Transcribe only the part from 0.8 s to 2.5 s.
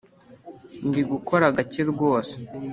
Ndi gukora gake rwose